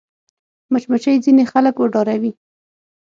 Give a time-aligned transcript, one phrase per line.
[0.71, 2.31] مچمچۍ ځینې خلک وډاروي